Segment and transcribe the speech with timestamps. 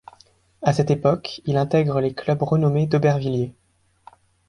[0.63, 3.53] À cette époque, il intègre le club renommé d'Aubervilliers.